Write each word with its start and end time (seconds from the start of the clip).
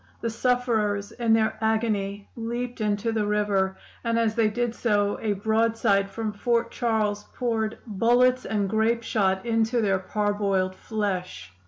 The 0.21 0.31
sufferers, 0.31 1.11
in 1.11 1.31
their 1.33 1.59
agony, 1.63 2.27
leaped 2.35 2.81
into 2.81 3.11
the 3.11 3.27
river, 3.27 3.77
and 4.03 4.17
as 4.17 4.33
they 4.33 4.49
did 4.49 4.73
so 4.73 5.19
a 5.21 5.33
broadside 5.33 6.09
from 6.09 6.33
Fort 6.33 6.71
Charles 6.71 7.25
poured 7.35 7.77
bullets 7.85 8.43
and 8.43 8.67
grapeshot 8.67 9.45
into 9.45 9.79
their 9.79 9.99
parboiled 9.99 10.73
flesh. 10.73 11.53